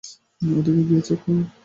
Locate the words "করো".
1.23-1.41